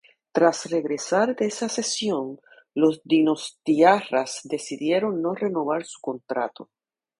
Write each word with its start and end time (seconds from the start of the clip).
Tras 0.31 0.67
regresar 0.71 1.35
de 1.35 1.45
esa 1.45 1.69
cesión, 1.69 2.39
los 2.73 3.01
donostiarras 3.03 4.39
decidieron 4.45 5.21
no 5.21 5.35
renovar 5.35 5.85
su 5.85 6.01
contrato. 6.01 6.71